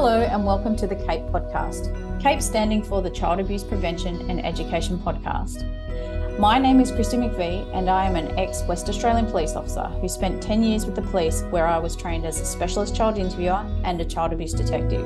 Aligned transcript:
Hello, 0.00 0.22
and 0.22 0.46
welcome 0.46 0.76
to 0.76 0.86
the 0.86 0.94
CAPE 0.94 1.26
podcast. 1.32 2.22
CAPE 2.22 2.40
standing 2.40 2.84
for 2.84 3.02
the 3.02 3.10
Child 3.10 3.40
Abuse 3.40 3.64
Prevention 3.64 4.30
and 4.30 4.46
Education 4.46 4.96
Podcast. 4.96 5.64
My 6.38 6.56
name 6.56 6.78
is 6.78 6.92
Kristi 6.92 7.18
McVee, 7.18 7.68
and 7.74 7.90
I 7.90 8.06
am 8.06 8.14
an 8.14 8.30
ex 8.38 8.62
West 8.68 8.88
Australian 8.88 9.26
police 9.26 9.56
officer 9.56 9.86
who 10.00 10.08
spent 10.08 10.40
10 10.40 10.62
years 10.62 10.86
with 10.86 10.94
the 10.94 11.02
police, 11.02 11.42
where 11.50 11.66
I 11.66 11.78
was 11.78 11.96
trained 11.96 12.26
as 12.26 12.38
a 12.38 12.44
specialist 12.44 12.94
child 12.94 13.18
interviewer 13.18 13.66
and 13.82 14.00
a 14.00 14.04
child 14.04 14.32
abuse 14.32 14.52
detective. 14.52 15.04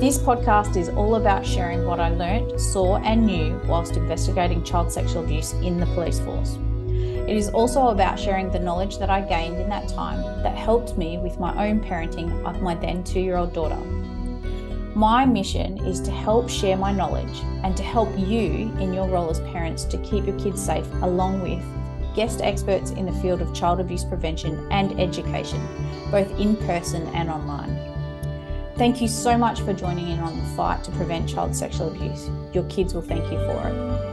This 0.00 0.18
podcast 0.18 0.76
is 0.76 0.88
all 0.88 1.14
about 1.14 1.46
sharing 1.46 1.86
what 1.86 2.00
I 2.00 2.08
learnt, 2.08 2.60
saw, 2.60 2.96
and 2.96 3.24
knew 3.24 3.60
whilst 3.68 3.96
investigating 3.96 4.64
child 4.64 4.90
sexual 4.90 5.22
abuse 5.22 5.52
in 5.52 5.78
the 5.78 5.86
police 5.86 6.18
force. 6.18 6.58
It 7.26 7.36
is 7.36 7.48
also 7.48 7.88
about 7.88 8.20
sharing 8.20 8.50
the 8.50 8.58
knowledge 8.58 8.98
that 8.98 9.08
I 9.08 9.22
gained 9.22 9.58
in 9.58 9.70
that 9.70 9.88
time 9.88 10.20
that 10.42 10.54
helped 10.54 10.98
me 10.98 11.16
with 11.16 11.40
my 11.40 11.68
own 11.68 11.80
parenting 11.80 12.44
of 12.44 12.60
my 12.60 12.74
then 12.74 13.02
two 13.02 13.20
year 13.20 13.36
old 13.36 13.54
daughter. 13.54 13.80
My 14.94 15.24
mission 15.24 15.84
is 15.86 16.00
to 16.02 16.10
help 16.10 16.50
share 16.50 16.76
my 16.76 16.92
knowledge 16.92 17.40
and 17.64 17.74
to 17.78 17.82
help 17.82 18.10
you 18.18 18.70
in 18.78 18.92
your 18.92 19.08
role 19.08 19.30
as 19.30 19.40
parents 19.40 19.84
to 19.86 19.98
keep 19.98 20.26
your 20.26 20.38
kids 20.38 20.62
safe, 20.62 20.86
along 21.02 21.40
with 21.40 21.64
guest 22.14 22.42
experts 22.42 22.90
in 22.90 23.06
the 23.06 23.12
field 23.14 23.40
of 23.40 23.54
child 23.54 23.80
abuse 23.80 24.04
prevention 24.04 24.68
and 24.70 25.00
education, 25.00 25.66
both 26.10 26.30
in 26.38 26.56
person 26.58 27.06
and 27.08 27.30
online. 27.30 27.74
Thank 28.76 29.00
you 29.00 29.08
so 29.08 29.38
much 29.38 29.62
for 29.62 29.72
joining 29.72 30.08
in 30.08 30.18
on 30.18 30.36
the 30.36 30.56
fight 30.56 30.84
to 30.84 30.90
prevent 30.92 31.28
child 31.28 31.56
sexual 31.56 31.88
abuse. 31.88 32.28
Your 32.52 32.64
kids 32.64 32.92
will 32.92 33.02
thank 33.02 33.24
you 33.32 33.38
for 33.46 33.68
it. 33.68 34.03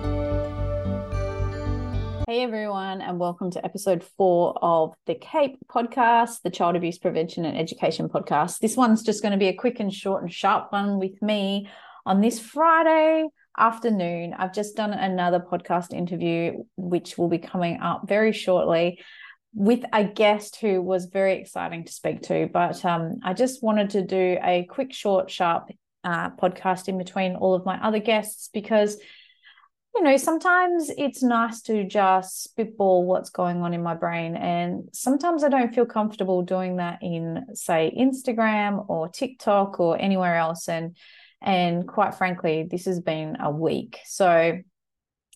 Hey 2.32 2.44
everyone, 2.44 3.02
and 3.02 3.20
welcome 3.20 3.52
to 3.52 3.66
episode 3.66 4.06
four 4.18 4.58
of 4.62 4.94
the 5.06 5.16
CAPE 5.16 5.58
podcast, 5.70 6.42
the 6.44 6.50
Child 6.50 6.78
Abuse 6.78 6.98
Prevention 6.98 7.44
and 7.44 7.58
Education 7.58 8.08
podcast. 8.08 8.60
This 8.60 8.78
one's 8.78 9.04
just 9.04 9.22
going 9.22 9.34
to 9.34 9.38
be 9.38 9.50
a 9.50 9.54
quick 9.54 9.82
and 9.82 9.94
short 9.94 10.24
and 10.24 10.32
sharp 10.32 10.72
one 10.72 10.98
with 10.98 11.22
me 11.22 11.68
on 12.06 12.22
this 12.22 12.40
Friday 12.40 13.28
afternoon. 13.58 14.34
I've 14.34 14.54
just 14.54 14.78
done 14.78 14.94
another 14.94 15.42
podcast 15.42 15.92
interview, 15.92 16.64
which 16.78 17.18
will 17.18 17.28
be 17.28 17.38
coming 17.38 17.82
up 17.82 18.08
very 18.08 18.32
shortly 18.32 19.02
with 19.54 19.84
a 19.92 20.06
guest 20.06 20.56
who 20.62 20.82
was 20.82 21.08
very 21.08 21.34
exciting 21.34 21.84
to 21.84 21.92
speak 21.92 22.22
to. 22.22 22.48
But 22.48 22.86
um, 22.86 23.20
I 23.26 23.34
just 23.34 23.62
wanted 23.62 23.90
to 23.90 24.06
do 24.06 24.38
a 24.42 24.66
quick, 24.70 24.94
short, 24.94 25.30
sharp 25.30 25.70
uh, 26.06 26.30
podcast 26.30 26.88
in 26.88 26.98
between 26.98 27.36
all 27.36 27.56
of 27.56 27.66
my 27.66 27.78
other 27.86 28.00
guests 28.00 28.50
because 28.54 28.98
you 29.96 30.04
know, 30.04 30.16
sometimes 30.18 30.90
it's 30.98 31.22
nice 31.22 31.62
to 31.64 31.84
just 31.84 32.44
spitball 32.44 33.06
what's 33.06 33.30
going 33.30 33.62
on 33.62 33.74
in 33.74 33.84
my 33.84 33.94
brain. 33.94 34.36
And 34.36 34.90
sometimes 34.94 35.44
I 35.44 35.50
don't 35.50 35.76
feel 35.76 35.86
comfortable 35.86 36.44
doing 36.44 36.78
that 36.78 37.00
in, 37.02 37.48
say, 37.54 37.94
Instagram 37.98 38.86
or 38.88 39.10
TikTok 39.10 39.80
or 39.80 40.00
anywhere 40.00 40.36
else. 40.36 40.70
And 40.70 40.96
and 41.42 41.88
quite 41.88 42.16
frankly, 42.16 42.68
this 42.70 42.86
has 42.86 43.00
been 43.00 43.38
a 43.40 43.50
week. 43.50 44.00
So 44.06 44.60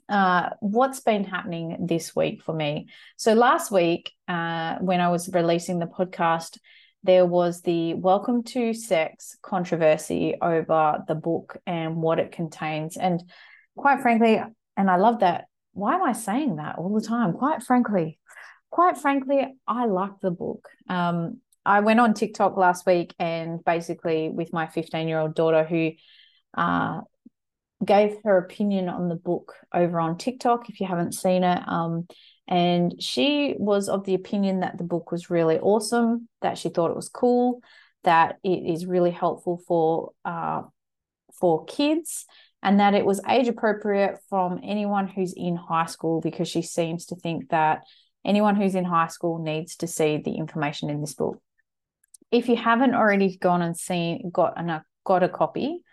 uh, 0.08 0.50
what's 0.60 1.00
been 1.00 1.24
happening 1.24 1.88
this 1.88 2.16
week 2.16 2.44
for 2.44 2.54
me? 2.54 2.88
So 3.18 3.34
last 3.34 3.72
week, 3.72 4.12
uh, 4.28 4.76
when 4.80 5.02
I 5.02 5.10
was 5.10 5.34
releasing 5.34 5.80
the 5.80 5.88
podcast, 5.88 6.60
there 7.04 7.26
was 7.26 7.62
the 7.62 7.96
Welcome 7.96 8.44
to 8.44 8.74
Sex 8.74 9.36
controversy 9.42 10.36
over 10.42 11.04
the 11.08 11.16
book 11.16 11.58
and 11.66 11.98
what 11.98 12.20
it 12.20 12.32
contains. 12.32 12.98
And 12.98 13.24
quite 13.76 14.02
frankly, 14.02 14.42
and 14.78 14.90
I 14.90 14.98
love 14.98 15.20
that. 15.20 15.46
Why 15.74 15.96
am 15.96 16.04
I 16.04 16.14
saying 16.14 16.58
that 16.58 16.78
all 16.78 16.94
the 16.94 17.06
time? 17.06 17.34
Quite 17.34 17.64
frankly, 17.64 18.18
quite 18.72 18.98
frankly, 18.98 19.56
I 19.68 19.86
like 19.86 20.20
the 20.22 20.32
book. 20.32 20.70
Um, 20.90 21.42
I 21.66 21.80
went 21.80 22.00
on 22.00 22.14
TikTok 22.14 22.58
last 22.58 22.86
week 22.86 23.16
and 23.18 23.64
basically 23.64 24.30
with 24.30 24.54
my 24.54 24.68
15 24.68 25.08
year 25.08 25.20
old 25.20 25.36
daughter 25.36 25.64
who 25.64 25.92
uh, 26.56 27.02
gave 27.84 28.18
her 28.24 28.38
opinion 28.38 28.90
on 28.90 29.10
the 29.10 29.16
book 29.16 29.54
over 29.74 30.00
on 30.00 30.18
TikTok, 30.18 30.70
if 30.70 30.80
you 30.80 30.88
haven't 30.88 31.14
seen 31.14 31.44
it. 31.44 31.62
Um, 31.68 32.08
and 32.48 33.02
she 33.02 33.56
was 33.58 33.90
of 33.90 34.06
the 34.06 34.14
opinion 34.14 34.60
that 34.60 34.78
the 34.78 34.84
book 34.84 35.12
was 35.12 35.30
really 35.30 35.58
awesome, 35.60 36.30
that 36.42 36.58
she 36.58 36.70
thought 36.70 36.92
it 36.92 36.96
was 36.98 37.10
cool, 37.10 37.62
that 38.04 38.38
it 38.44 38.72
is 38.72 38.86
really 38.86 39.12
helpful 39.12 39.62
for 39.68 40.12
uh, 40.24 40.62
for 41.40 41.66
kids 41.66 42.26
and 42.66 42.80
that 42.80 42.96
it 42.96 43.06
was 43.06 43.22
age 43.30 43.48
appropriate 43.48 44.18
from 44.28 44.60
anyone 44.64 45.08
who's 45.08 45.34
in 45.38 45.56
high 45.56 45.86
school 45.86 46.20
because 46.20 46.48
she 46.48 46.64
seems 46.64 47.06
to 47.06 47.16
think 47.16 47.50
that 47.50 47.84
anyone 48.26 48.56
who's 48.56 48.74
in 48.74 48.84
high 48.84 49.08
school 49.08 49.38
needs 49.38 49.76
to 49.76 49.88
see 49.88 50.18
the 50.18 50.32
information 50.32 50.90
in 50.90 51.00
this 51.00 51.14
book. 51.14 51.40
If 52.32 52.50
you 52.50 52.56
haven't 52.56 52.96
already 52.96 53.38
gone 53.38 53.62
and 53.62 53.78
seen 53.78 54.32
got 54.32 54.60
a 54.60 54.84
got 55.06 55.22
a 55.22 55.30
copy, 55.30 55.84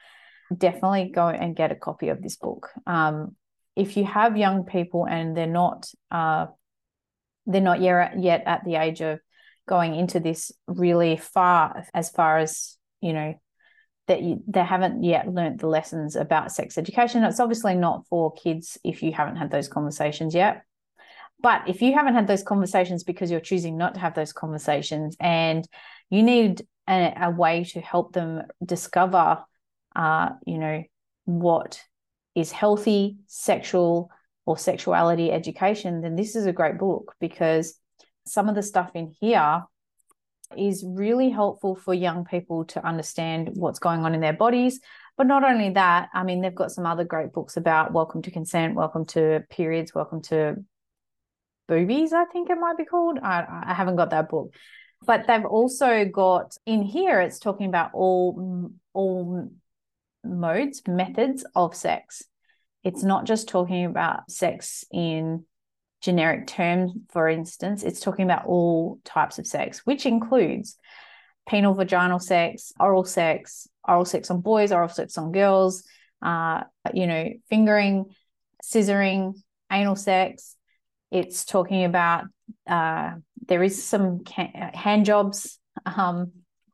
definitely 0.57 1.13
go 1.15 1.29
and 1.29 1.55
get 1.55 1.71
a 1.71 1.75
copy 1.77 2.09
of 2.09 2.23
this 2.23 2.37
book. 2.37 2.71
Um, 2.87 3.37
if 3.77 3.99
you 3.99 4.07
have 4.07 4.39
young 4.39 4.65
people 4.65 5.07
and 5.07 5.37
they're 5.37 5.47
not 5.47 5.91
uh, 6.11 6.47
they're 7.45 7.61
not 7.61 7.83
yet 7.83 8.19
yet 8.19 8.45
at 8.47 8.65
the 8.65 8.77
age 8.77 9.03
of 9.03 9.21
going 9.69 9.95
into 9.95 10.21
this 10.21 10.51
really 10.67 11.19
far 11.19 11.85
as 11.93 12.09
far 12.09 12.39
as 12.39 12.79
you 13.03 13.13
know 13.13 13.35
that 14.09 14.23
you, 14.23 14.43
they 14.49 14.65
haven't 14.65 15.03
yet 15.03 15.29
learnt 15.29 15.61
the 15.61 15.69
lessons 15.69 16.17
about 16.17 16.53
sex 16.53 16.77
education. 16.77 17.23
It's 17.25 17.41
obviously 17.41 17.75
not 17.75 18.07
for 18.09 18.33
kids 18.33 18.79
if 18.85 19.03
you 19.03 19.13
haven't 19.13 19.37
had 19.37 19.51
those 19.51 19.69
conversations 19.69 20.35
yet. 20.35 20.65
But 21.41 21.69
if 21.69 21.83
you 21.83 21.95
haven't 21.95 22.15
had 22.15 22.27
those 22.27 22.43
conversations 22.43 23.05
because 23.05 23.31
you're 23.31 23.41
choosing 23.41 23.77
not 23.77 23.95
to 23.95 24.01
have 24.01 24.15
those 24.15 24.33
conversations 24.33 25.17
and 25.19 25.67
you 26.09 26.23
need 26.23 26.67
a, 26.89 27.15
a 27.21 27.31
way 27.31 27.65
to 27.65 27.81
help 27.81 28.13
them 28.13 28.43
discover, 28.65 29.45
uh, 29.97 30.31
you 30.47 30.59
know, 30.59 30.85
what 31.25 31.81
is 32.35 32.53
healthy 32.53 33.19
sexual 33.27 34.11
or 34.47 34.57
sexuality 34.57 35.31
education, 35.31 36.01
then 36.01 36.17
this 36.17 36.35
is 36.35 36.47
a 36.47 36.53
great 36.53 36.79
book 36.79 37.15
because 37.21 37.75
some 38.25 38.49
of 38.49 38.55
the 38.55 38.63
stuff 38.63 38.91
in 38.95 39.13
here 39.21 39.63
is 40.59 40.85
really 40.87 41.31
helpful 41.31 41.75
for 41.75 41.95
young 41.95 42.25
people 42.25 42.65
to 42.67 42.87
understand 42.87 43.51
what's 43.55 43.79
going 43.79 44.05
on 44.05 44.15
in 44.15 44.21
their 44.21 44.33
bodies. 44.33 44.81
But 45.17 45.27
not 45.27 45.45
only 45.45 45.71
that, 45.71 46.09
I 46.15 46.23
mean, 46.25 46.41
they've 46.41 46.55
got 46.55 46.73
some 46.73 46.87
other 46.87 47.05
great 47.05 47.33
books 47.33 47.57
about 47.57 47.93
welcome 47.93 48.23
to 48.23 48.31
consent, 48.31 48.75
welcome 48.75 49.05
to 49.07 49.45
periods, 49.51 49.95
welcome 49.95 50.23
to 50.23 50.57
boobies, 51.69 52.13
I 52.13 52.25
think 52.27 52.51
it 52.51 52.59
might 52.59 52.77
be 52.77 52.85
called. 52.85 53.19
I, 53.23 53.63
I 53.67 53.75
haven't 53.75 53.97
got 53.97 54.11
that 54.11 54.29
book. 54.29 54.55
But 55.05 55.27
they've 55.27 55.45
also 55.45 56.05
got 56.05 56.57
in 56.67 56.83
here, 56.83 57.21
it's 57.21 57.39
talking 57.39 57.67
about 57.67 57.91
all 57.93 58.71
all 58.93 59.51
modes, 60.25 60.83
methods 60.87 61.45
of 61.55 61.75
sex. 61.75 62.23
It's 62.85 63.03
not 63.03 63.25
just 63.25 63.49
talking 63.49 63.85
about 63.85 64.31
sex 64.31 64.85
in 64.93 65.45
generic 66.03 66.47
term, 66.47 67.07
for 67.11 67.29
instance, 67.29 67.83
it's 67.83 68.01
talking 68.01 68.25
about 68.25 68.47
all 68.47 68.99
types 69.05 69.39
of 69.39 69.47
sex, 69.47 69.87
which 69.87 70.05
includes 70.05 70.77
penile 71.49 71.77
vaginal 71.77 72.19
sex, 72.19 72.73
oral 72.79 73.05
sex, 73.05 73.69
oral 73.87 74.05
sex 74.05 74.31
on 74.31 74.41
boys, 74.41 74.73
oral 74.73 74.89
sex 74.89 75.17
on 75.17 75.33
girls, 75.33 75.85
uh, 76.21 76.63
you 76.93 77.07
know, 77.07 77.31
fingering, 77.49 78.07
scissoring, 78.63 79.35
anal 79.71 79.97
sex. 79.97 80.57
It's 81.11 81.45
talking 81.45 81.85
about 81.85 82.25
uh, 82.67 83.13
there 83.47 83.63
is 83.63 83.85
some 83.85 84.25
hand 84.27 85.05
jobs. 85.05 85.59
Um, 85.87 86.33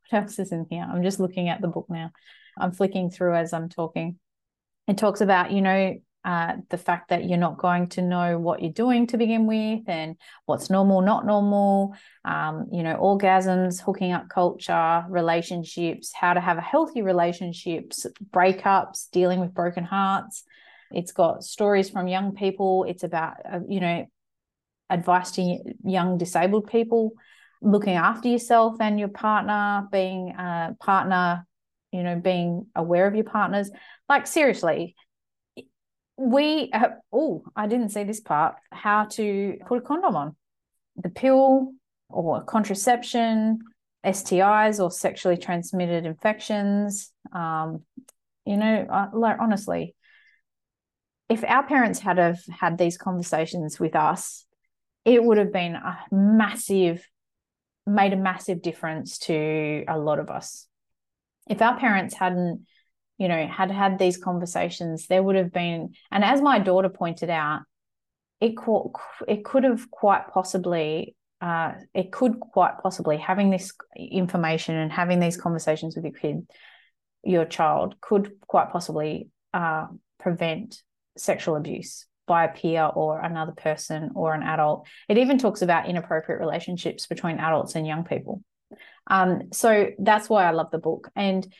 what 0.09 0.23
else 0.23 0.39
is 0.39 0.51
in 0.51 0.65
here? 0.69 0.87
I'm 0.89 1.03
just 1.03 1.19
looking 1.19 1.49
at 1.49 1.61
the 1.61 1.67
book 1.67 1.87
now. 1.89 2.11
I'm 2.57 2.71
flicking 2.71 3.09
through 3.09 3.35
as 3.35 3.53
I'm 3.53 3.69
talking. 3.69 4.17
It 4.87 4.97
talks 4.97 5.21
about, 5.21 5.51
you 5.51 5.61
know, 5.61 5.95
uh, 6.25 6.57
the 6.69 6.77
fact 6.77 7.09
that 7.09 7.25
you're 7.25 7.37
not 7.37 7.57
going 7.57 7.87
to 7.87 8.01
know 8.01 8.37
what 8.37 8.61
you're 8.61 8.71
doing 8.71 9.07
to 9.07 9.17
begin 9.17 9.47
with 9.47 9.87
and 9.87 10.17
what's 10.45 10.69
normal, 10.69 11.01
not 11.01 11.25
normal, 11.25 11.95
um, 12.25 12.67
you 12.71 12.83
know, 12.83 12.95
orgasms, 12.95 13.81
hooking 13.81 14.11
up 14.11 14.27
culture, 14.27 15.05
relationships, 15.09 16.11
how 16.13 16.33
to 16.33 16.41
have 16.41 16.57
a 16.57 16.61
healthy 16.61 17.01
relationships, 17.01 18.05
breakups, 18.31 19.09
dealing 19.11 19.39
with 19.39 19.53
broken 19.53 19.85
hearts. 19.85 20.43
It's 20.91 21.13
got 21.13 21.43
stories 21.43 21.89
from 21.89 22.07
young 22.07 22.35
people. 22.35 22.83
It's 22.83 23.03
about, 23.03 23.35
uh, 23.49 23.59
you 23.67 23.79
know, 23.79 24.05
advice 24.89 25.31
to 25.31 25.57
young 25.85 26.17
disabled 26.17 26.67
people, 26.67 27.13
looking 27.61 27.95
after 27.95 28.27
yourself 28.27 28.75
and 28.81 28.99
your 28.99 29.09
partner, 29.09 29.87
being 29.91 30.31
a 30.31 30.75
partner, 30.79 31.45
you 31.91 32.03
know, 32.03 32.15
being 32.15 32.65
aware 32.75 33.07
of 33.07 33.15
your 33.15 33.23
partners. 33.23 33.71
Like, 34.09 34.27
seriously, 34.27 34.95
we 36.19 36.71
oh 37.13 37.43
i 37.55 37.67
didn't 37.67 37.89
see 37.89 38.03
this 38.03 38.19
part. 38.19 38.55
How 38.71 39.05
to 39.05 39.57
put 39.67 39.79
a 39.79 39.81
condom 39.81 40.15
on. 40.15 40.35
The 40.97 41.09
pill 41.09 41.73
or 42.09 42.43
contraception 42.43 43.59
stis 44.05 44.83
or 44.83 44.91
sexually 44.91 45.37
transmitted 45.37 46.05
infections. 46.05 47.11
Um, 47.31 47.83
you 48.45 48.57
know 48.57 48.85
honestly 48.89 49.95
if 51.29 51.43
our 51.43 51.63
parents 51.63 51.99
had 51.99 52.17
have 52.17 52.39
had 52.49 52.77
these 52.77 52.97
conversations 52.97 53.79
with 53.79 53.95
us 53.95 54.45
it 55.05 55.23
would 55.23 55.37
have 55.37 55.53
been 55.53 55.75
a 55.75 55.99
massive 56.11 57.07
made 57.85 58.13
a 58.13 58.17
massive 58.17 58.61
difference 58.61 59.17
to 59.17 59.83
a 59.87 59.97
lot 59.97 60.19
of 60.19 60.29
us. 60.29 60.67
If 61.49 61.61
our 61.61 61.77
parents 61.77 62.13
hadn't 62.15 62.65
you 63.19 63.27
know 63.27 63.45
had 63.45 63.69
had 63.69 63.99
these 63.99 64.17
conversations 64.17 65.05
there 65.05 65.21
would 65.21 65.35
have 65.35 65.53
been 65.53 65.93
and 66.11 66.23
as 66.23 66.41
my 66.41 66.57
daughter 66.57 66.89
pointed 66.89 67.29
out 67.29 67.61
it 68.41 68.55
it 69.27 69.45
could 69.45 69.63
have 69.63 69.91
quite 69.91 70.27
possibly 70.33 71.15
uh, 71.41 71.71
it 71.93 72.11
could 72.11 72.39
quite 72.39 72.79
possibly 72.83 73.17
having 73.17 73.49
this 73.49 73.71
information 73.95 74.75
and 74.75 74.91
having 74.91 75.19
these 75.19 75.37
conversations 75.37 75.95
with 75.95 76.03
your 76.03 76.13
kid 76.13 76.47
your 77.23 77.45
child 77.45 77.95
could 78.01 78.31
quite 78.47 78.71
possibly 78.71 79.29
uh, 79.53 79.85
prevent 80.19 80.81
sexual 81.17 81.55
abuse 81.55 82.05
by 82.27 82.45
a 82.45 82.53
peer 82.53 82.83
or 82.83 83.19
another 83.19 83.51
person 83.51 84.11
or 84.13 84.33
an 84.35 84.43
adult. 84.43 84.87
It 85.09 85.17
even 85.17 85.39
talks 85.39 85.63
about 85.63 85.89
inappropriate 85.89 86.39
relationships 86.39 87.07
between 87.07 87.39
adults 87.39 87.75
and 87.75 87.87
young 87.87 88.03
people. 88.03 88.43
Um, 89.07 89.51
so 89.51 89.87
that's 89.97 90.29
why 90.29 90.45
I 90.45 90.51
love 90.51 90.69
the 90.71 90.77
book. 90.77 91.09
And, 91.15 91.51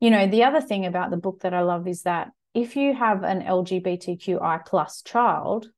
you 0.00 0.10
know, 0.10 0.26
the 0.26 0.44
other 0.44 0.60
thing 0.60 0.86
about 0.86 1.10
the 1.10 1.16
book 1.16 1.40
that 1.40 1.54
I 1.54 1.60
love 1.60 1.86
is 1.86 2.02
that 2.02 2.30
if 2.54 2.74
you 2.74 2.94
have 2.94 3.22
an 3.22 3.42
LGBTQI 3.42 4.66
plus 4.66 5.02
child 5.02 5.68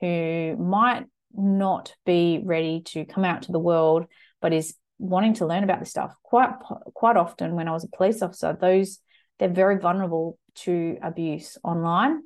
who 0.00 0.56
might 0.58 1.06
not 1.32 1.94
be 2.04 2.40
ready 2.44 2.82
to 2.86 3.04
come 3.04 3.24
out 3.24 3.42
to 3.42 3.52
the 3.52 3.58
world, 3.58 4.06
but 4.42 4.52
is 4.52 4.74
wanting 4.98 5.34
to 5.34 5.46
learn 5.46 5.64
about 5.64 5.78
this 5.80 5.90
stuff, 5.90 6.14
quite 6.22 6.50
quite 6.94 7.16
often 7.16 7.54
when 7.54 7.68
I 7.68 7.72
was 7.72 7.84
a 7.84 7.96
police 7.96 8.22
officer, 8.22 8.56
those 8.60 8.98
they're 9.38 9.48
very 9.48 9.78
vulnerable 9.78 10.38
to 10.54 10.98
abuse 11.02 11.56
online 11.64 12.22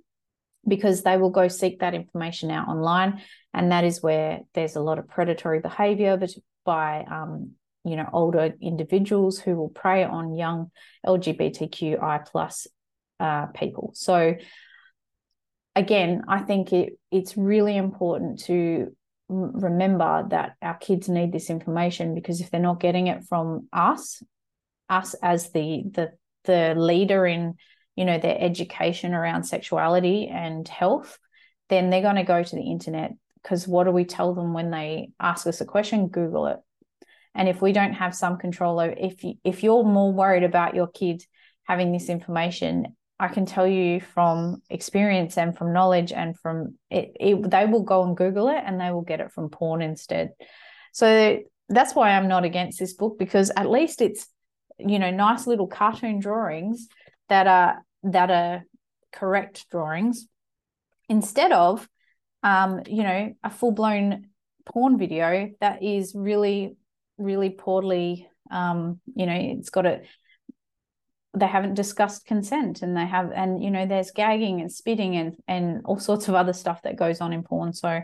because 0.67 1.03
they 1.03 1.17
will 1.17 1.31
go 1.31 1.47
seek 1.49 1.81
that 1.81 1.95
information 1.95 2.51
out 2.51 2.69
online. 2.69 3.21
And 3.53 3.71
that 3.71 3.85
is 3.85 4.03
where 4.03 4.41
there's 4.55 4.77
a 4.77 4.81
lot 4.81 4.99
of 4.99 5.09
predatory 5.09 5.61
behavior 5.61 6.19
by 6.65 7.05
um, 7.09 7.53
you 7.85 7.97
know 7.97 8.09
older 8.13 8.55
individuals 8.61 9.39
who 9.39 9.57
will 9.57 9.69
prey 9.69 10.05
on 10.05 10.37
young 10.37 10.71
lgbtqi 11.07 12.27
plus 12.31 12.67
uh, 13.21 13.47
people. 13.47 13.93
So 13.95 14.37
again 15.77 16.23
i 16.29 16.39
think 16.39 16.73
it 16.73 16.97
it's 17.11 17.37
really 17.37 17.77
important 17.77 18.39
to 18.39 18.95
remember 19.29 20.25
that 20.31 20.55
our 20.63 20.77
kids 20.77 21.09
need 21.09 21.33
this 21.33 21.51
information 21.51 22.15
because 22.15 22.41
if 22.41 22.49
they're 22.51 22.61
not 22.61 22.79
getting 22.79 23.09
it 23.09 23.25
from 23.25 23.67
us 23.73 24.23
us 24.89 25.15
as 25.15 25.51
the 25.51 25.83
the 25.93 26.13
the 26.45 26.75
leader 26.77 27.27
in 27.27 27.55
you 27.97 28.05
know 28.05 28.19
their 28.19 28.37
education 28.39 29.15
around 29.15 29.43
sexuality 29.43 30.29
and 30.29 30.69
health 30.69 31.19
then 31.71 31.91
they're 31.91 32.03
going 32.03 32.17
to 32.17 32.25
go 32.25 32.43
to 32.43 32.57
the 32.57 32.71
internet 32.71 33.13
because 33.43 33.69
what 33.69 33.85
do 33.85 33.91
we 33.91 34.05
tell 34.05 34.35
them 34.35 34.53
when 34.55 34.71
they 34.71 35.11
ask 35.21 35.47
us 35.47 35.61
a 35.61 35.67
question? 35.67 36.09
Google 36.09 36.47
it 36.47 36.59
and 37.35 37.49
if 37.49 37.61
we 37.61 37.73
don't 37.73 37.95
have 37.95 38.15
some 38.15 38.37
control 38.39 38.81
over 38.81 38.95
if 38.97 39.25
you, 39.25 39.35
if 39.45 39.63
you're 39.63 39.85
more 39.85 40.13
worried 40.13 40.45
about 40.45 40.75
your 40.75 40.87
kids 40.89 41.27
having 41.65 41.93
this 41.93 42.09
information 42.09 42.97
i 43.19 43.29
can 43.29 43.47
tell 43.47 43.67
you 43.67 44.01
from 44.01 44.63
experience 44.71 45.39
and 45.39 45.57
from 45.57 45.73
knowledge 45.73 46.13
and 46.13 46.39
from 46.39 46.77
it, 46.91 47.13
it 47.19 47.51
they 47.51 47.67
will 47.67 47.83
go 47.83 48.05
and 48.05 48.17
google 48.17 48.49
it 48.49 48.63
and 48.65 48.81
they 48.81 48.91
will 48.91 49.03
get 49.03 49.21
it 49.21 49.33
from 49.33 49.49
porn 49.49 49.83
instead. 49.83 50.31
So 50.93 51.41
that's 51.69 51.95
why 51.95 52.11
i'm 52.11 52.29
not 52.29 52.45
against 52.45 52.79
this 52.79 52.93
book 52.93 53.19
because 53.19 53.51
at 53.57 53.71
least 53.71 54.01
it's 54.01 54.29
you 54.79 54.99
know 54.99 55.11
nice 55.11 55.47
little 55.47 55.67
cartoon 55.67 56.19
drawings 56.19 56.89
that 57.29 57.47
are 57.47 57.83
that 58.03 58.31
are 58.31 58.65
correct 59.13 59.67
drawings 59.71 60.27
instead 61.09 61.53
of 61.53 61.89
um, 62.43 62.83
you 62.87 63.03
know 63.03 63.35
a 63.43 63.51
full-blown 63.51 64.27
porn 64.67 64.99
video 64.99 65.51
that 65.61 65.83
is 65.83 66.15
really 66.15 66.77
really 67.19 67.51
poorly 67.51 68.29
um, 68.51 69.01
you 69.15 69.27
know 69.27 69.37
it's 69.37 69.71
got 69.71 69.87
a 69.87 70.01
they 71.37 71.47
haven't 71.47 71.75
discussed 71.75 72.27
consent 72.27 72.83
and 72.83 72.97
they 72.97 73.07
have 73.07 73.33
and 73.33 73.63
you 73.63 73.71
know 73.71 73.87
there's 73.87 74.13
gagging 74.13 74.61
and 74.61 74.71
spitting 74.71 75.17
and 75.17 75.37
and 75.49 75.83
all 75.85 75.99
sorts 75.99 76.29
of 76.29 76.35
other 76.35 76.53
stuff 76.53 76.83
that 76.83 76.97
goes 76.97 77.21
on 77.21 77.33
in 77.33 77.43
porn 77.43 77.73
so 77.73 78.01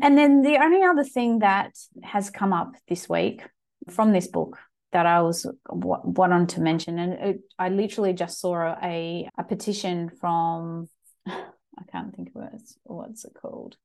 and 0.00 0.16
then 0.16 0.42
the 0.42 0.58
only 0.58 0.82
other 0.82 1.04
thing 1.04 1.40
that 1.40 1.72
has 2.02 2.30
come 2.30 2.52
up 2.52 2.74
this 2.88 3.08
week 3.08 3.42
from 3.88 4.12
this 4.12 4.28
book 4.28 4.58
that 4.92 5.06
I 5.06 5.20
was 5.22 5.46
wanting 5.64 6.46
to 6.48 6.60
mention, 6.60 6.98
and 6.98 7.12
it, 7.12 7.40
I 7.58 7.68
literally 7.68 8.12
just 8.12 8.40
saw 8.40 8.74
a 8.82 9.28
a 9.36 9.44
petition 9.44 10.10
from 10.20 10.88
I 11.26 11.84
can't 11.90 12.14
think 12.14 12.30
of 12.34 12.42
it. 12.54 12.62
What's 12.84 13.24
it 13.24 13.32
called? 13.40 13.76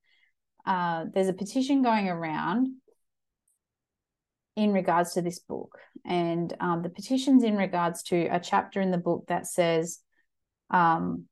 Uh, 0.66 1.06
there's 1.13 1.27
a 1.27 1.33
petition 1.33 1.83
going 1.83 2.07
around 2.07 2.69
in 4.55 4.71
regards 4.71 5.13
to 5.13 5.21
this 5.21 5.39
book, 5.39 5.77
and 6.05 6.53
um, 6.59 6.83
the 6.83 6.89
petition's 6.89 7.44
in 7.44 7.57
regards 7.57 8.03
to 8.03 8.27
a 8.27 8.39
chapter 8.39 8.81
in 8.81 8.91
the 8.91 8.97
book 8.97 9.25
that 9.27 9.47
says 9.47 10.00
um, 10.69 11.25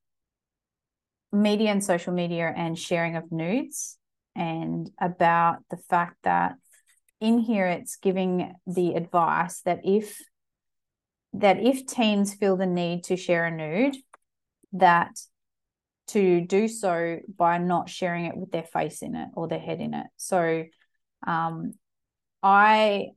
media 1.31 1.69
and 1.69 1.83
social 1.83 2.13
media 2.13 2.51
and 2.56 2.77
sharing 2.77 3.15
of 3.15 3.31
nudes, 3.31 3.97
and 4.35 4.89
about 5.00 5.57
the 5.69 5.77
fact 5.77 6.18
that 6.23 6.56
in 7.19 7.38
here 7.38 7.68
it's 7.68 7.97
giving 7.97 8.56
the 8.65 8.95
advice 8.95 9.62
that 9.62 9.81
if 9.83 10.17
that 11.33 11.62
if 11.62 11.85
teens 11.85 12.33
feel 12.33 12.57
the 12.57 12.65
need 12.65 13.03
to 13.06 13.15
share 13.15 13.45
a 13.45 13.51
nude 13.51 13.95
that 14.74 15.12
to 16.07 16.41
do 16.41 16.67
so 16.67 17.19
by 17.38 17.57
not 17.57 17.89
sharing 17.89 18.25
it 18.25 18.35
with 18.35 18.51
their 18.51 18.63
face 18.63 19.01
in 19.01 19.15
it 19.15 19.29
or 19.35 19.47
their 19.47 19.59
head 19.59 19.79
in 19.79 19.94
it. 19.94 20.07
So 20.17 20.65
um, 21.25 21.74
i 22.43 23.07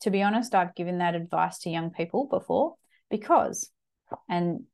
to 0.00 0.10
be 0.10 0.22
honest 0.22 0.54
i've 0.54 0.74
given 0.74 0.98
that 0.98 1.14
advice 1.14 1.58
to 1.58 1.70
young 1.70 1.90
people 1.90 2.26
before 2.26 2.74
because 3.10 3.70
and 4.28 4.64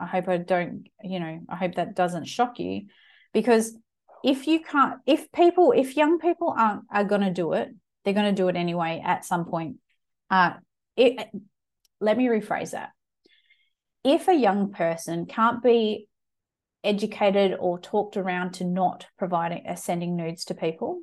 i 0.00 0.06
hope 0.06 0.28
i 0.28 0.36
don't 0.36 0.88
you 1.02 1.20
know 1.20 1.40
i 1.48 1.56
hope 1.56 1.74
that 1.74 1.94
doesn't 1.94 2.24
shock 2.24 2.58
you 2.58 2.82
because 3.32 3.76
if 4.24 4.46
you 4.46 4.60
can't 4.60 5.00
if 5.06 5.30
people 5.32 5.72
if 5.76 5.96
young 5.96 6.18
people 6.18 6.54
aren't 6.56 6.82
are 6.90 7.04
going 7.04 7.20
to 7.20 7.30
do 7.30 7.52
it 7.52 7.70
they're 8.08 8.14
going 8.14 8.34
to 8.34 8.42
do 8.42 8.48
it 8.48 8.56
anyway 8.56 9.02
at 9.04 9.26
some 9.26 9.44
point. 9.44 9.76
Uh, 10.30 10.54
it, 10.96 11.28
let 12.00 12.16
me 12.16 12.26
rephrase 12.26 12.70
that. 12.70 12.90
If 14.02 14.28
a 14.28 14.34
young 14.34 14.72
person 14.72 15.26
can't 15.26 15.62
be 15.62 16.08
educated 16.82 17.54
or 17.60 17.78
talked 17.78 18.16
around 18.16 18.54
to 18.54 18.64
not 18.64 19.06
providing 19.18 19.66
uh, 19.66 19.74
sending 19.74 20.16
nudes 20.16 20.46
to 20.46 20.54
people, 20.54 21.00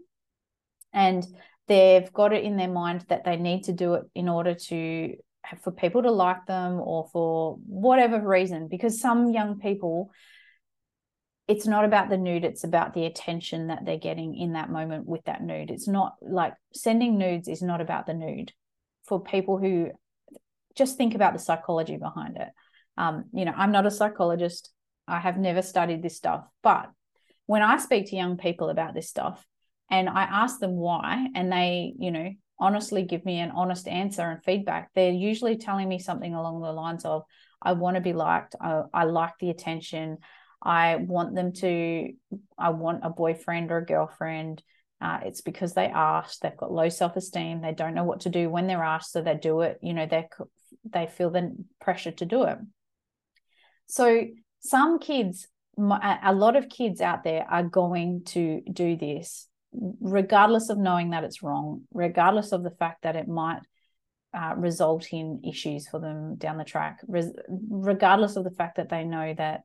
and 0.93 1.23
they've 1.67 2.11
got 2.13 2.33
it 2.33 2.43
in 2.43 2.57
their 2.57 2.69
mind 2.69 3.05
that 3.09 3.23
they 3.25 3.37
need 3.37 3.63
to 3.63 3.73
do 3.73 3.95
it 3.95 4.03
in 4.13 4.29
order 4.29 4.53
to 4.53 5.15
for 5.61 5.71
people 5.71 6.01
to 6.01 6.11
like 6.11 6.45
them 6.47 6.79
or 6.79 7.07
for 7.11 7.57
whatever 7.67 8.19
reason 8.19 8.67
because 8.67 8.99
some 8.99 9.31
young 9.31 9.59
people 9.59 10.11
it's 11.47 11.67
not 11.67 11.85
about 11.85 12.09
the 12.09 12.17
nude 12.17 12.43
it's 12.43 12.63
about 12.63 12.93
the 12.93 13.05
attention 13.05 13.67
that 13.67 13.85
they're 13.85 13.97
getting 13.97 14.35
in 14.35 14.53
that 14.53 14.71
moment 14.71 15.05
with 15.05 15.23
that 15.25 15.43
nude. 15.43 15.69
It's 15.69 15.87
not 15.87 16.15
like 16.21 16.53
sending 16.73 17.17
nudes 17.17 17.47
is 17.47 17.61
not 17.61 17.81
about 17.81 18.07
the 18.07 18.15
nude. 18.15 18.51
For 19.07 19.21
people 19.21 19.59
who 19.59 19.91
just 20.75 20.97
think 20.97 21.13
about 21.13 21.33
the 21.33 21.39
psychology 21.39 21.97
behind 21.97 22.37
it. 22.37 22.49
Um, 22.97 23.25
you 23.33 23.45
know 23.45 23.53
i'm 23.55 23.71
not 23.71 23.85
a 23.85 23.91
psychologist. 23.91 24.71
I 25.07 25.19
have 25.19 25.37
never 25.37 25.61
studied 25.61 26.01
this 26.01 26.17
stuff. 26.17 26.45
But 26.63 26.89
when 27.45 27.61
i 27.61 27.77
speak 27.77 28.07
to 28.07 28.15
young 28.15 28.37
people 28.37 28.69
about 28.69 28.95
this 28.95 29.07
stuff 29.07 29.45
and 29.89 30.09
i 30.09 30.23
ask 30.23 30.59
them 30.59 30.75
why 30.75 31.27
and 31.35 31.51
they 31.51 31.93
you 31.99 32.11
know 32.11 32.29
honestly 32.59 33.03
give 33.03 33.25
me 33.25 33.39
an 33.39 33.51
honest 33.51 33.87
answer 33.87 34.21
and 34.21 34.43
feedback 34.43 34.89
they're 34.95 35.11
usually 35.11 35.57
telling 35.57 35.89
me 35.89 35.99
something 35.99 36.33
along 36.33 36.61
the 36.61 36.71
lines 36.71 37.03
of 37.05 37.23
i 37.61 37.73
want 37.73 37.95
to 37.95 38.01
be 38.01 38.13
liked 38.13 38.55
I, 38.61 38.83
I 38.93 39.03
like 39.03 39.33
the 39.39 39.49
attention 39.49 40.17
I 40.65 40.95
want 40.95 41.35
them 41.35 41.53
to, 41.53 42.11
I 42.57 42.69
want 42.69 43.01
a 43.03 43.11
boyfriend 43.11 43.71
or 43.71 43.77
a 43.77 43.85
girlfriend. 43.85 44.63
Uh, 44.99 45.19
it's 45.23 45.41
because 45.41 45.73
they 45.73 45.85
asked. 45.85 46.41
They've 46.41 46.57
got 46.57 46.71
low 46.71 46.89
self 46.89 47.15
esteem. 47.15 47.61
They 47.61 47.73
don't 47.73 47.93
know 47.93 48.03
what 48.03 48.21
to 48.21 48.29
do 48.29 48.49
when 48.49 48.65
they're 48.65 48.83
asked, 48.83 49.11
so 49.11 49.21
they 49.21 49.35
do 49.35 49.61
it. 49.61 49.77
You 49.83 49.93
know, 49.93 50.07
they 50.07 50.27
they 50.91 51.05
feel 51.05 51.29
the 51.29 51.55
pressure 51.79 52.11
to 52.11 52.25
do 52.25 52.43
it. 52.43 52.57
So 53.85 54.25
some 54.61 54.97
kids, 54.97 55.47
a 55.77 56.33
lot 56.33 56.55
of 56.55 56.69
kids 56.69 57.01
out 57.01 57.23
there 57.23 57.45
are 57.47 57.63
going 57.63 58.23
to 58.27 58.61
do 58.71 58.95
this, 58.95 59.47
regardless 59.99 60.69
of 60.69 60.77
knowing 60.77 61.11
that 61.11 61.23
it's 61.23 61.43
wrong, 61.43 61.83
regardless 61.93 62.51
of 62.51 62.63
the 62.63 62.71
fact 62.71 63.03
that 63.03 63.15
it 63.15 63.27
might 63.27 63.61
uh, 64.33 64.53
result 64.55 65.07
in 65.11 65.41
issues 65.47 65.87
for 65.87 65.99
them 65.99 66.35
down 66.35 66.57
the 66.57 66.63
track, 66.63 66.99
regardless 67.07 68.35
of 68.35 68.43
the 68.43 68.51
fact 68.51 68.77
that 68.77 68.89
they 68.89 69.03
know 69.03 69.33
that 69.37 69.61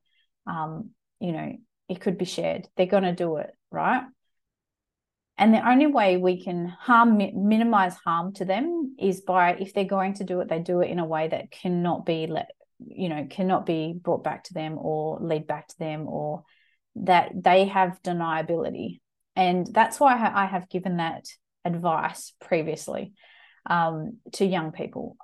um, 0.47 0.91
you 1.21 1.33
know, 1.33 1.53
it 1.89 2.01
could 2.01 2.19
be 2.19 2.25
shared. 2.25 2.69
They're 2.77 2.87
going 2.87 3.03
to 3.05 3.13
do 3.13 3.37
it, 3.37 3.51
right? 3.71 4.03
And 5.37 5.55
the 5.55 5.67
only 5.67 5.87
way 5.87 6.17
we 6.17 6.43
can 6.43 6.67
harm 6.67 7.17
minimize 7.17 7.97
harm 7.97 8.35
to 8.35 8.45
them 8.45 8.95
is 8.99 9.23
by 9.23 9.55
if 9.55 9.73
they're 9.73 9.85
going 9.85 10.15
to 10.15 10.25
do 10.25 10.41
it, 10.41 10.49
they 10.49 10.59
do 10.59 10.81
it 10.81 10.91
in 10.91 10.99
a 10.99 11.07
way 11.07 11.29
that 11.29 11.51
cannot 11.51 12.05
be 12.05 12.27
let, 12.27 12.51
you 12.79 13.09
know, 13.09 13.27
cannot 13.29 13.65
be 13.65 13.95
brought 13.95 14.23
back 14.23 14.45
to 14.45 14.55
them 14.55 14.77
or 14.79 15.19
lead 15.21 15.47
back 15.47 15.69
to 15.69 15.79
them 15.79 16.07
or 16.09 16.45
that 16.97 17.31
they 17.35 17.67
have 17.67 18.03
deniability. 18.03 19.01
And 19.41 19.67
that's 19.67 19.99
why 19.99 20.13
I 20.35 20.45
have 20.45 20.69
given 20.69 20.99
that 20.99 21.25
advice 21.65 22.35
previously 22.43 23.15
um, 23.65 24.19
to 24.33 24.45
young 24.45 24.71
people. 24.71 25.17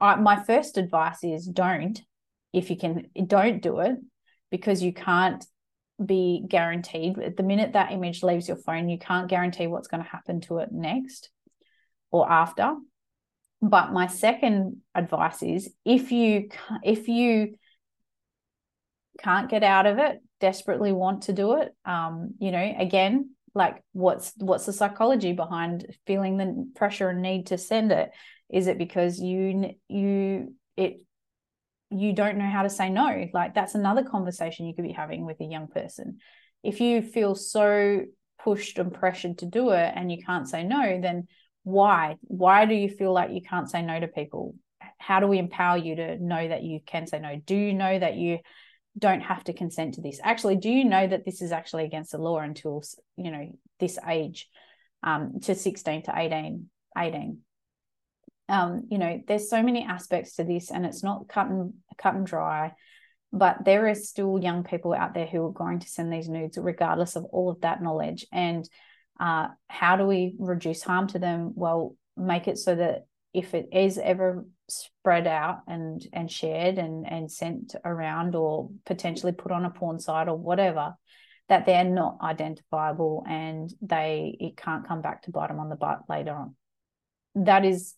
I, 0.00 0.14
my 0.14 0.40
first 0.44 0.78
advice 0.78 1.24
is 1.24 1.44
don't 1.44 2.00
if 2.52 2.70
you 2.70 2.76
can 2.76 3.08
don't 3.26 3.60
do 3.60 3.80
it 3.80 3.96
because 4.52 4.80
you 4.80 4.92
can't 4.92 5.44
be 6.02 6.44
guaranteed 6.46 7.18
at 7.18 7.36
the 7.36 7.42
minute 7.42 7.72
that 7.72 7.90
image 7.90 8.22
leaves 8.22 8.46
your 8.46 8.56
phone 8.56 8.88
you 8.88 8.96
can't 8.96 9.28
guarantee 9.28 9.66
what's 9.66 9.88
going 9.88 10.02
to 10.02 10.08
happen 10.08 10.40
to 10.40 10.58
it 10.58 10.70
next 10.70 11.28
or 12.12 12.30
after 12.30 12.76
but 13.60 13.92
my 13.92 14.06
second 14.06 14.76
advice 14.94 15.42
is 15.42 15.68
if 15.84 16.12
you 16.12 16.48
if 16.84 17.08
you 17.08 17.56
can't 19.18 19.50
get 19.50 19.64
out 19.64 19.86
of 19.86 19.98
it 19.98 20.22
desperately 20.38 20.92
want 20.92 21.22
to 21.22 21.32
do 21.32 21.54
it 21.54 21.74
um 21.84 22.34
you 22.38 22.52
know 22.52 22.74
again 22.78 23.30
like 23.54 23.82
what's 23.92 24.32
what's 24.38 24.66
the 24.66 24.72
psychology 24.72 25.32
behind 25.32 25.86
feeling 26.06 26.36
the 26.36 26.70
pressure 26.74 27.08
and 27.08 27.22
need 27.22 27.48
to 27.48 27.58
send 27.58 27.92
it? 27.92 28.10
Is 28.50 28.66
it 28.66 28.78
because 28.78 29.20
you 29.20 29.74
you 29.88 30.54
it 30.76 31.02
you 31.90 32.12
don't 32.12 32.38
know 32.38 32.48
how 32.48 32.62
to 32.62 32.70
say 32.70 32.90
no? 32.90 33.28
Like 33.32 33.54
that's 33.54 33.74
another 33.74 34.04
conversation 34.04 34.66
you 34.66 34.74
could 34.74 34.84
be 34.84 34.92
having 34.92 35.24
with 35.24 35.40
a 35.40 35.44
young 35.44 35.68
person. 35.68 36.18
If 36.62 36.80
you 36.80 37.02
feel 37.02 37.34
so 37.34 38.02
pushed 38.42 38.78
and 38.78 38.92
pressured 38.92 39.38
to 39.38 39.46
do 39.46 39.70
it 39.70 39.92
and 39.94 40.12
you 40.12 40.18
can't 40.24 40.48
say 40.48 40.62
no 40.62 41.00
then 41.00 41.26
why? 41.64 42.16
Why 42.22 42.64
do 42.64 42.74
you 42.74 42.88
feel 42.88 43.12
like 43.12 43.30
you 43.30 43.42
can't 43.42 43.70
say 43.70 43.82
no 43.82 44.00
to 44.00 44.08
people? 44.08 44.54
How 44.96 45.20
do 45.20 45.26
we 45.26 45.38
empower 45.38 45.76
you 45.76 45.96
to 45.96 46.16
know 46.18 46.48
that 46.48 46.62
you 46.62 46.80
can 46.86 47.06
say 47.06 47.18
no? 47.18 47.40
Do 47.44 47.54
you 47.54 47.74
know 47.74 47.98
that 47.98 48.16
you 48.16 48.38
don't 48.98 49.20
have 49.20 49.44
to 49.44 49.52
consent 49.52 49.94
to 49.94 50.00
this. 50.00 50.20
Actually 50.22 50.56
do 50.56 50.70
you 50.70 50.84
know 50.84 51.06
that 51.06 51.24
this 51.24 51.40
is 51.40 51.52
actually 51.52 51.84
against 51.84 52.12
the 52.12 52.18
law 52.18 52.38
until 52.38 52.82
you 53.16 53.30
know 53.30 53.48
this 53.80 53.98
age 54.06 54.48
um, 55.02 55.40
to 55.42 55.54
16 55.54 56.02
to 56.04 56.12
18 56.16 56.68
18 56.96 57.38
um, 58.48 58.88
you 58.90 58.98
know 58.98 59.22
there's 59.28 59.48
so 59.48 59.62
many 59.62 59.84
aspects 59.84 60.34
to 60.36 60.44
this 60.44 60.70
and 60.70 60.84
it's 60.84 61.04
not 61.04 61.28
cut 61.28 61.46
and 61.46 61.74
cut 61.96 62.14
and 62.14 62.26
dry 62.26 62.72
but 63.32 63.64
there 63.64 63.86
are 63.88 63.94
still 63.94 64.38
young 64.38 64.64
people 64.64 64.94
out 64.94 65.14
there 65.14 65.26
who 65.26 65.44
are 65.44 65.52
going 65.52 65.80
to 65.80 65.88
send 65.88 66.12
these 66.12 66.28
nudes 66.28 66.56
regardless 66.56 67.16
of 67.16 67.24
all 67.26 67.50
of 67.50 67.60
that 67.60 67.82
knowledge. 67.82 68.26
And 68.32 68.68
uh, 69.20 69.48
how 69.66 69.96
do 69.96 70.06
we 70.06 70.34
reduce 70.38 70.82
harm 70.82 71.08
to 71.08 71.18
them? 71.18 71.52
Well 71.54 71.96
make 72.16 72.48
it 72.48 72.58
so 72.58 72.74
that 72.74 73.06
if 73.32 73.54
it 73.54 73.68
is 73.72 73.98
ever 73.98 74.44
spread 74.68 75.26
out 75.26 75.60
and 75.66 76.06
and 76.12 76.30
shared 76.30 76.78
and 76.78 77.10
and 77.10 77.30
sent 77.30 77.74
around 77.84 78.34
or 78.34 78.70
potentially 78.84 79.32
put 79.32 79.52
on 79.52 79.64
a 79.64 79.70
porn 79.70 79.98
site 79.98 80.28
or 80.28 80.36
whatever 80.36 80.94
that 81.48 81.64
they're 81.64 81.84
not 81.84 82.18
identifiable 82.22 83.24
and 83.26 83.72
they 83.80 84.36
it 84.40 84.56
can't 84.56 84.86
come 84.86 85.00
back 85.00 85.22
to 85.22 85.30
bite 85.30 85.48
them 85.48 85.60
on 85.60 85.70
the 85.70 85.76
butt 85.76 86.00
later 86.08 86.34
on 86.34 86.54
that 87.34 87.64
is 87.64 87.94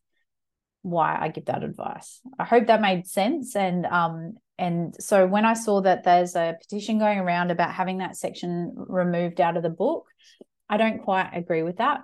why 0.82 1.16
I 1.20 1.28
give 1.28 1.46
that 1.46 1.62
advice. 1.62 2.20
I 2.38 2.44
hope 2.44 2.66
that 2.66 2.80
made 2.80 3.06
sense. 3.06 3.54
And 3.54 3.86
um, 3.86 4.34
and 4.58 4.94
so 4.98 5.26
when 5.26 5.44
I 5.44 5.54
saw 5.54 5.80
that 5.82 6.04
there's 6.04 6.36
a 6.36 6.56
petition 6.60 6.98
going 6.98 7.18
around 7.18 7.50
about 7.50 7.74
having 7.74 7.98
that 7.98 8.16
section 8.16 8.74
removed 8.76 9.40
out 9.40 9.56
of 9.56 9.62
the 9.62 9.70
book, 9.70 10.06
I 10.68 10.76
don't 10.76 11.02
quite 11.02 11.30
agree 11.32 11.62
with 11.62 11.78
that 11.78 12.00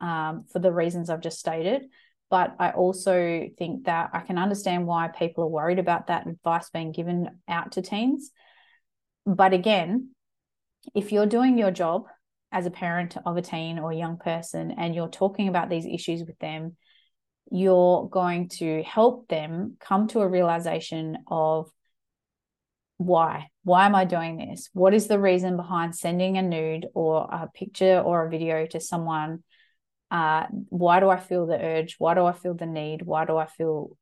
um, 0.00 0.44
for 0.52 0.58
the 0.58 0.72
reasons 0.72 1.10
I've 1.10 1.20
just 1.20 1.38
stated. 1.38 1.82
But 2.28 2.56
I 2.58 2.70
also 2.70 3.48
think 3.56 3.84
that 3.84 4.10
I 4.12 4.20
can 4.20 4.38
understand 4.38 4.86
why 4.86 5.08
people 5.08 5.44
are 5.44 5.48
worried 5.48 5.78
about 5.78 6.08
that 6.08 6.26
advice 6.26 6.70
being 6.70 6.92
given 6.92 7.40
out 7.48 7.72
to 7.72 7.82
teens. 7.82 8.30
But 9.24 9.52
again, 9.52 10.10
if 10.94 11.12
you're 11.12 11.26
doing 11.26 11.56
your 11.56 11.70
job 11.70 12.06
as 12.50 12.66
a 12.66 12.70
parent 12.70 13.16
of 13.24 13.36
a 13.36 13.42
teen 13.42 13.78
or 13.78 13.92
a 13.92 13.96
young 13.96 14.18
person 14.18 14.72
and 14.72 14.94
you're 14.94 15.08
talking 15.08 15.48
about 15.48 15.68
these 15.68 15.86
issues 15.86 16.24
with 16.24 16.38
them, 16.38 16.76
you're 17.50 18.08
going 18.08 18.48
to 18.48 18.82
help 18.82 19.28
them 19.28 19.76
come 19.78 20.08
to 20.08 20.20
a 20.20 20.28
realization 20.28 21.18
of 21.28 21.70
why 22.98 23.48
why 23.62 23.84
am 23.84 23.94
i 23.94 24.06
doing 24.06 24.38
this 24.38 24.70
what 24.72 24.94
is 24.94 25.06
the 25.06 25.18
reason 25.18 25.56
behind 25.56 25.94
sending 25.94 26.38
a 26.38 26.42
nude 26.42 26.86
or 26.94 27.28
a 27.30 27.46
picture 27.54 28.00
or 28.00 28.26
a 28.26 28.30
video 28.30 28.66
to 28.66 28.80
someone 28.80 29.42
uh, 30.10 30.46
why 30.68 31.00
do 31.00 31.08
i 31.08 31.18
feel 31.18 31.46
the 31.46 31.60
urge? 31.60 31.96
Why 31.98 32.14
do 32.14 32.24
i 32.24 32.32
feel 32.32 32.54
the 32.54 32.66
need? 32.66 33.02
Why 33.02 33.24
do 33.24 33.36
i 33.36 33.46
feel 33.46 33.96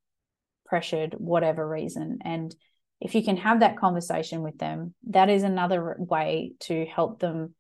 pressured? 0.66 1.14
Whatever 1.18 1.66
reason. 1.66 2.18
And 2.24 2.54
if 3.00 3.14
you 3.14 3.22
can 3.22 3.36
have 3.36 3.60
that 3.60 3.76
conversation 3.76 4.42
with 4.42 4.58
them 4.58 4.94
that 5.08 5.28
is 5.28 5.42
another 5.42 5.96
way 5.98 6.52
to 6.60 6.86
help 6.86 7.20
them 7.20 7.54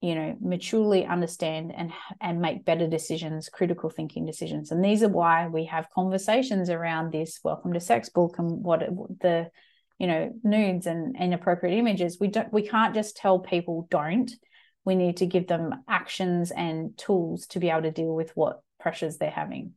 you 0.00 0.14
know 0.14 0.36
maturely 0.40 1.04
understand 1.04 1.72
and 1.76 1.92
and 2.20 2.40
make 2.40 2.64
better 2.64 2.88
decisions 2.88 3.48
critical 3.48 3.90
thinking 3.90 4.24
decisions. 4.24 4.70
And 4.70 4.84
these 4.84 5.02
are 5.02 5.08
why 5.08 5.46
we 5.48 5.66
have 5.66 5.90
conversations 5.90 6.70
around 6.70 7.12
this 7.12 7.40
welcome 7.44 7.74
to 7.74 7.80
sex 7.80 8.08
book 8.08 8.36
and 8.38 8.62
what 8.62 8.80
the 9.20 9.50
you 9.98 10.06
know 10.06 10.32
nudes 10.42 10.86
and 10.86 11.16
inappropriate 11.16 11.78
images. 11.78 12.18
We 12.18 12.28
don't 12.28 12.52
we 12.52 12.66
can't 12.66 12.94
just 12.94 13.16
tell 13.16 13.38
people 13.38 13.86
don't 13.90 14.30
we 14.84 14.94
need 14.94 15.18
to 15.18 15.26
give 15.26 15.46
them 15.46 15.84
actions 15.88 16.50
and 16.50 16.96
tools 16.96 17.46
to 17.48 17.60
be 17.60 17.70
able 17.70 17.82
to 17.82 17.90
deal 17.90 18.14
with 18.14 18.30
what 18.36 18.60
pressures 18.78 19.18
they're 19.18 19.30
having 19.30 19.72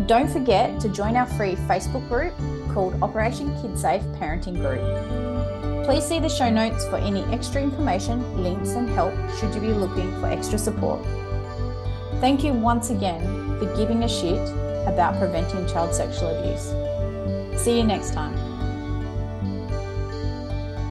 Don't 0.06 0.28
forget 0.28 0.80
to 0.80 0.88
join 0.88 1.16
our 1.16 1.26
free 1.26 1.54
Facebook 1.54 2.08
group 2.08 2.34
called 2.72 3.00
Operation 3.02 3.50
KidSafe 3.56 4.02
Parenting 4.18 4.56
Group. 4.56 5.84
Please 5.84 6.06
see 6.06 6.18
the 6.18 6.28
show 6.28 6.48
notes 6.48 6.86
for 6.86 6.96
any 6.96 7.22
extra 7.24 7.62
information, 7.62 8.42
links, 8.42 8.70
and 8.70 8.88
help 8.90 9.14
should 9.38 9.54
you 9.54 9.60
be 9.60 9.72
looking 9.72 10.10
for 10.20 10.26
extra 10.26 10.58
support. 10.58 11.00
Thank 12.20 12.44
you 12.44 12.52
once 12.52 12.90
again 12.90 13.20
for 13.58 13.76
giving 13.76 14.02
a 14.04 14.08
shit 14.08 14.40
about 14.86 15.18
preventing 15.18 15.66
child 15.66 15.94
sexual 15.94 16.28
abuse. 16.28 17.62
See 17.62 17.76
you 17.76 17.84
next 17.84 18.12
time. 18.12 18.37